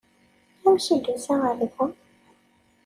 Amek 0.65 0.85
ay 0.93 0.99
d-tusa 0.99 1.35
ɣer 1.41 1.55
da? 1.59 1.83